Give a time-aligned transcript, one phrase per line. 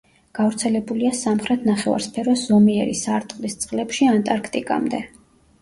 [0.37, 5.05] გავრცელებულია სამხრეთ ნახევარსფეროს ზომიერი სარტყლის წყლებში ანტარქტიკამდე.